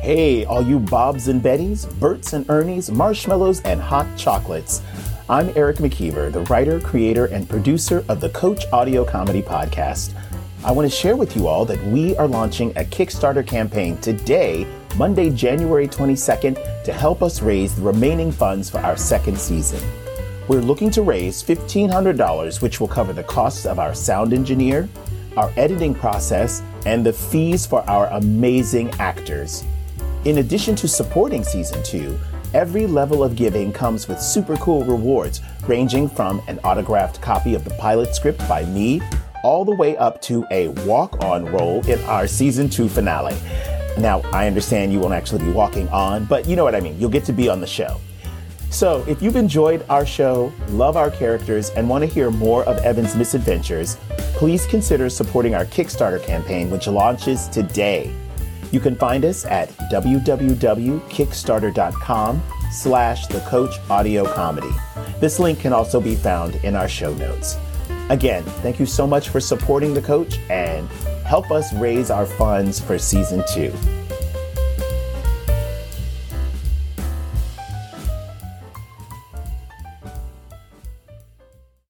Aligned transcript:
Hey, 0.00 0.46
all 0.46 0.62
you 0.62 0.78
Bobs 0.78 1.28
and 1.28 1.42
Bettys, 1.42 1.86
Berts 2.00 2.32
and 2.32 2.46
Ernies, 2.46 2.90
marshmallows, 2.90 3.60
and 3.64 3.78
hot 3.78 4.06
chocolates. 4.16 4.80
I'm 5.28 5.50
Eric 5.54 5.76
McKeever, 5.76 6.32
the 6.32 6.40
writer, 6.44 6.80
creator, 6.80 7.26
and 7.26 7.46
producer 7.46 8.02
of 8.08 8.18
the 8.18 8.30
Coach 8.30 8.64
Audio 8.72 9.04
Comedy 9.04 9.42
Podcast. 9.42 10.14
I 10.64 10.72
want 10.72 10.90
to 10.90 10.96
share 10.96 11.16
with 11.16 11.36
you 11.36 11.48
all 11.48 11.66
that 11.66 11.84
we 11.88 12.16
are 12.16 12.26
launching 12.26 12.70
a 12.70 12.84
Kickstarter 12.84 13.46
campaign 13.46 13.98
today, 13.98 14.66
Monday, 14.96 15.28
January 15.28 15.86
22nd, 15.86 16.82
to 16.82 16.92
help 16.94 17.22
us 17.22 17.42
raise 17.42 17.76
the 17.76 17.82
remaining 17.82 18.32
funds 18.32 18.70
for 18.70 18.78
our 18.78 18.96
second 18.96 19.38
season. 19.38 19.86
We're 20.48 20.62
looking 20.62 20.88
to 20.92 21.02
raise 21.02 21.42
$1,500, 21.42 22.62
which 22.62 22.80
will 22.80 22.88
cover 22.88 23.12
the 23.12 23.24
costs 23.24 23.66
of 23.66 23.78
our 23.78 23.94
sound 23.94 24.32
engineer, 24.32 24.88
our 25.36 25.52
editing 25.58 25.94
process, 25.94 26.62
and 26.86 27.04
the 27.04 27.12
fees 27.12 27.66
for 27.66 27.82
our 27.82 28.06
amazing 28.06 28.88
actors. 28.92 29.62
In 30.26 30.36
addition 30.36 30.76
to 30.76 30.86
supporting 30.86 31.42
season 31.42 31.82
two, 31.82 32.18
every 32.52 32.86
level 32.86 33.24
of 33.24 33.36
giving 33.36 33.72
comes 33.72 34.06
with 34.06 34.20
super 34.20 34.54
cool 34.58 34.84
rewards, 34.84 35.40
ranging 35.66 36.10
from 36.10 36.42
an 36.46 36.58
autographed 36.58 37.22
copy 37.22 37.54
of 37.54 37.64
the 37.64 37.70
pilot 37.70 38.14
script 38.14 38.46
by 38.46 38.66
me 38.66 39.00
all 39.42 39.64
the 39.64 39.74
way 39.74 39.96
up 39.96 40.20
to 40.20 40.46
a 40.50 40.68
walk 40.84 41.24
on 41.24 41.46
role 41.46 41.82
in 41.88 41.98
our 42.04 42.26
season 42.26 42.68
two 42.68 42.86
finale. 42.86 43.34
Now, 43.96 44.20
I 44.30 44.46
understand 44.46 44.92
you 44.92 45.00
won't 45.00 45.14
actually 45.14 45.42
be 45.42 45.52
walking 45.52 45.88
on, 45.88 46.26
but 46.26 46.46
you 46.46 46.54
know 46.54 46.64
what 46.64 46.74
I 46.74 46.80
mean. 46.80 47.00
You'll 47.00 47.08
get 47.08 47.24
to 47.24 47.32
be 47.32 47.48
on 47.48 47.62
the 47.62 47.66
show. 47.66 47.98
So, 48.68 49.02
if 49.08 49.22
you've 49.22 49.36
enjoyed 49.36 49.86
our 49.88 50.04
show, 50.04 50.52
love 50.68 50.98
our 50.98 51.10
characters, 51.10 51.70
and 51.70 51.88
want 51.88 52.02
to 52.02 52.06
hear 52.06 52.30
more 52.30 52.62
of 52.64 52.76
Evan's 52.84 53.16
misadventures, 53.16 53.96
please 54.34 54.66
consider 54.66 55.08
supporting 55.08 55.54
our 55.54 55.64
Kickstarter 55.64 56.22
campaign, 56.22 56.70
which 56.70 56.86
launches 56.86 57.48
today. 57.48 58.14
You 58.72 58.80
can 58.80 58.96
find 58.96 59.24
us 59.24 59.44
at 59.44 59.68
www.kickstarter.com 59.92 62.42
slash 62.70 63.26
the 63.26 63.40
coach 63.40 63.74
audio 63.90 64.24
comedy. 64.32 64.70
This 65.18 65.38
link 65.38 65.60
can 65.60 65.72
also 65.72 66.00
be 66.00 66.14
found 66.14 66.54
in 66.56 66.76
our 66.76 66.88
show 66.88 67.14
notes. 67.14 67.56
Again, 68.08 68.42
thank 68.62 68.80
you 68.80 68.86
so 68.86 69.06
much 69.06 69.28
for 69.28 69.40
supporting 69.40 69.94
the 69.94 70.02
coach 70.02 70.38
and 70.50 70.88
help 71.24 71.50
us 71.50 71.72
raise 71.74 72.10
our 72.10 72.26
funds 72.26 72.80
for 72.80 72.98
season 72.98 73.42
two. 73.52 73.72